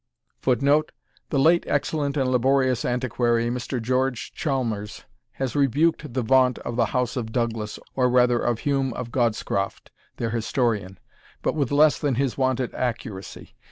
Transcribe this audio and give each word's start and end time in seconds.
[Footnote: 0.39 0.93
The 1.29 1.37
late 1.37 1.63
excellent 1.67 2.17
and 2.17 2.31
laborious 2.31 2.83
antiquary, 2.83 3.51
Mr. 3.51 3.79
George 3.79 4.33
Chalmers, 4.33 5.05
has 5.33 5.55
rebuked 5.55 6.15
the 6.15 6.23
vaunt 6.23 6.57
of 6.65 6.75
the 6.75 6.87
House 6.87 7.15
of 7.15 7.31
Douglas, 7.31 7.77
or 7.93 8.09
rather 8.09 8.39
of 8.39 8.61
Hume 8.61 8.93
of 8.95 9.11
Godscroft, 9.11 9.91
their 10.17 10.31
historian, 10.31 10.97
but 11.43 11.53
with 11.53 11.71
less 11.71 11.99
than 11.99 12.15
his 12.15 12.35
wonted 12.35 12.73
accuracy. 12.73 13.53